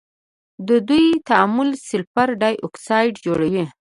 د 0.67 0.69
دوی 0.87 1.07
تعامل 1.29 1.69
سلفر 1.87 2.29
ډای 2.41 2.55
اکسايډ 2.67 3.13
جوړوي. 3.25 3.63